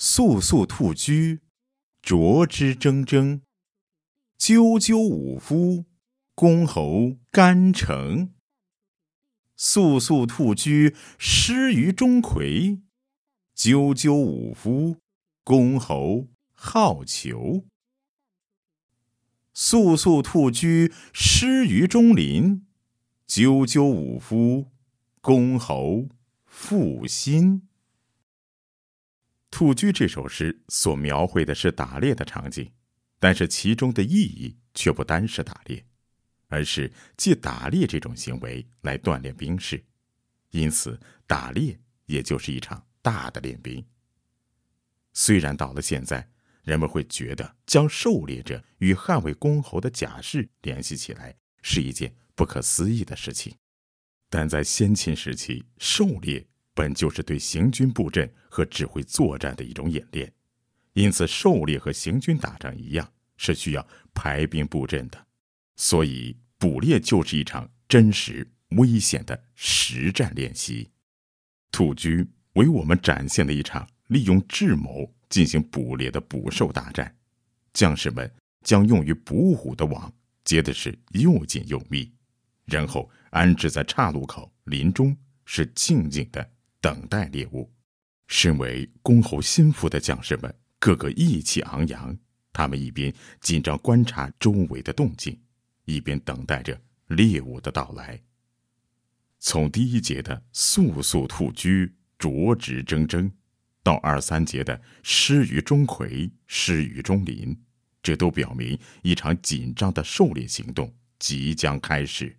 [0.00, 1.40] 素素兔居，
[2.00, 3.40] 啄之铮铮；
[4.38, 5.86] 赳赳武夫，
[6.36, 8.32] 公侯干城。
[9.56, 12.82] 素素兔居，失于钟馗；
[13.56, 14.98] 赳赳武夫，
[15.42, 17.64] 公侯好逑。
[19.52, 22.60] 素素兔居，失于钟林；
[23.26, 24.70] 赳赳武夫，
[25.20, 26.06] 公侯
[26.46, 27.62] 负心。
[29.50, 32.70] 《兔居》这首诗所描绘的是打猎的场景，
[33.18, 35.84] 但是其中的意义却不单是打猎，
[36.48, 39.82] 而是借打猎这种行为来锻炼兵士，
[40.50, 43.84] 因此打猎也就是一场大的练兵。
[45.14, 46.30] 虽然到了现在，
[46.62, 53.56] 人们会觉得将狩猎者与捍卫公侯的甲士联系起来是一件不可思议的事情，
[54.28, 56.46] 但在先秦时期，狩猎。
[56.78, 60.32] 本就是对行军布阵和指挥作战的一种演练，
[60.92, 65.26] 因此狩猎和行军打仗一样，是需要排兵布阵的。
[65.74, 70.88] 所以，捕猎就是一场真实危险的实战练习。
[71.72, 77.12] 兔居为我们展现了一场利用智谋进行捕猎的捕兽大战。
[77.72, 80.12] 将士们将用于捕虎的网
[80.44, 82.08] 结的是又紧又密，
[82.66, 86.48] 然后安置在岔路口、林中，是静静的。
[86.80, 87.72] 等待猎物。
[88.26, 92.16] 身为公侯心腹的将士们，个个意气昂扬。
[92.52, 95.40] 他们一边紧张观察周围的动静，
[95.84, 98.20] 一边等待着猎物的到来。
[99.38, 103.30] 从第一节的“速速兔居，啄直铮铮”，
[103.82, 107.56] 到二三节的“失于钟馗，失于钟林”，
[108.02, 112.36] 这都表明一场紧张的狩猎行动即将开始。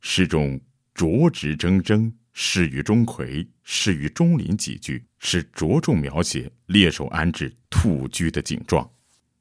[0.00, 0.60] 诗中
[0.94, 2.12] “啄直铮铮”。
[2.32, 8.88] 失于钟馗，失于钟林几句是着重描写猎手安置兔居的景状。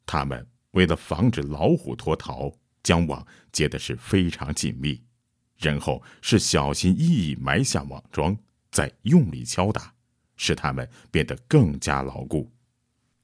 [0.05, 2.51] 他们为了防止老虎脱逃，
[2.81, 5.01] 将网结的是非常紧密，
[5.57, 8.35] 然后是小心翼翼埋下网桩，
[8.71, 9.93] 再用力敲打，
[10.35, 12.51] 使它们变得更加牢固。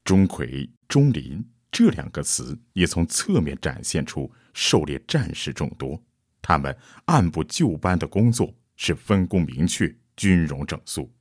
[0.04, 6.00] 钟馗、钟林这两个词也从侧面展现出狩猎战士众多，
[6.40, 6.76] 他们
[7.06, 8.54] 按部就班的工作。
[8.76, 11.12] 是分工明确、军容整肃，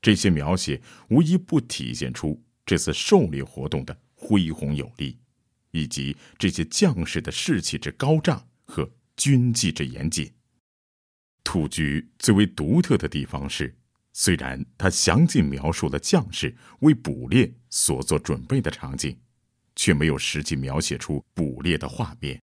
[0.00, 5.18] 这些描写无一不体现出这次狩猎活动的恢宏有力，
[5.70, 10.32] 以及这些将士的士气之高涨和军纪之严谨。
[11.44, 13.74] 兔居最为独特的地方是，
[14.12, 19.18] 虽然他详尽描述了将士为捕猎所做准备的场景，
[19.74, 22.40] 却没有实际描写出捕猎的画面。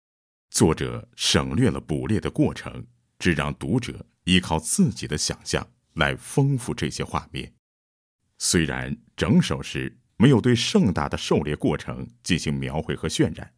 [0.50, 2.84] 作者省略了捕猎的过程，
[3.18, 4.04] 只让读者。
[4.24, 7.52] 依靠自己的想象来丰富这些画面。
[8.38, 13.52] 虽然整首诗没有对盛大的狩猎过程进行描绘和渲染，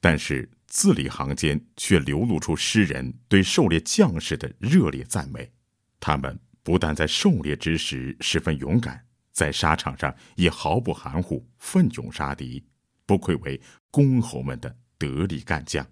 [0.00, 5.52] 但是字里行间却流露出诗人对狩猎将士的热烈赞美。
[6.00, 12.64] 他们不但在狩猎之时十分勇敢，在沙场上也毫不含糊，奋勇杀敌，
[13.04, 15.86] 不愧为公侯们的得力干将。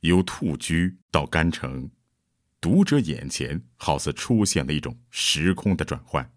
[0.00, 1.90] 由兔居到干城。
[2.64, 6.32] 读者眼前好似出现了一种时空的转换，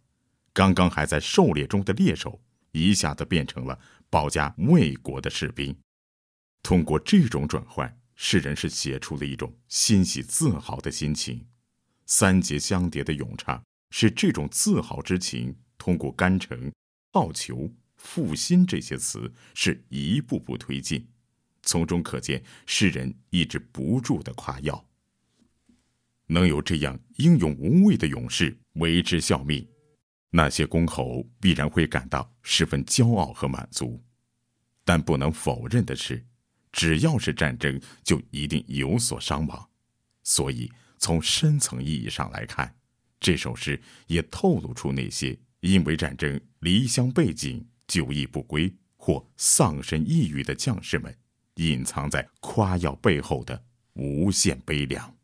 [0.51, 2.43] 刚刚还在狩猎中的猎手，
[2.73, 3.79] 一下子变成了
[4.09, 5.73] 保家卫国的士兵。
[6.61, 11.47] 通过这种转换，诗人是写出了一种欣喜自豪的心情。
[12.05, 16.69] 三节相叠的咏唱，使这种自豪之情通过“干城
[17.13, 21.07] ”“好逑”“负心”这些词是一步步推进，
[21.61, 24.86] 从中可见诗人抑制不住的夸耀。
[26.27, 29.67] 能有这样英勇无畏的勇士为之效命，
[30.29, 34.03] 那些公侯必然会感到十分骄傲和满足。
[34.83, 36.25] 但不能否认的是，
[36.71, 39.69] 只要是战争，就一定有所伤亡。
[40.23, 42.75] 所以，从深层意义上来看，
[43.19, 51.17] 这首诗也透露出那些因为战争离乡背井、久役不归或丧身异域的将士们，
[51.55, 53.63] 隐藏在夸耀背后的
[53.93, 55.16] 无限悲凉。